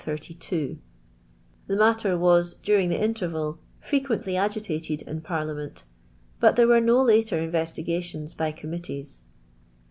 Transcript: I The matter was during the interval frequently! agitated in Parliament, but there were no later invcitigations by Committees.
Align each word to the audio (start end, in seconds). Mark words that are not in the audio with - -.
I 0.07 0.15
The 0.19 0.79
matter 1.75 2.17
was 2.17 2.55
during 2.55 2.89
the 2.89 2.99
interval 2.99 3.59
frequently! 3.79 4.35
agitated 4.35 5.03
in 5.03 5.21
Parliament, 5.21 5.83
but 6.39 6.55
there 6.55 6.67
were 6.67 6.81
no 6.81 7.03
later 7.03 7.37
invcitigations 7.37 8.35
by 8.35 8.51
Committees. 8.51 9.25